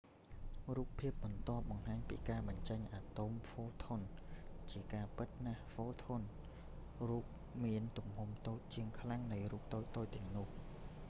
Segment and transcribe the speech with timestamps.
[0.75, 4.07] រូបភាពបន្ទាប់បង្ហាញពីការបញ្ចេញអាតូមphotons។
[4.71, 6.27] ជាការពិតណាស់photons
[7.09, 7.25] រូប
[7.65, 10.47] មានទំហំតូចជាងខ្លាំងនៃរូបតូចៗទាំងនោះ។